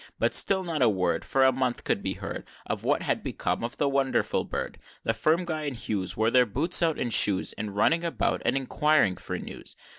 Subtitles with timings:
[0.01, 0.07] V.
[0.17, 3.63] But still not a word For a month could be heard Of what had become
[3.63, 7.53] of the Wonderful Bird; The firm Gye and Hughes, Wore their boots out and shoes,
[7.53, 9.75] In running about and inquiring for news.